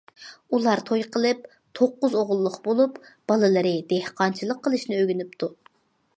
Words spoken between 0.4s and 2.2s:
ئۇلار توي قىلىپ توققۇز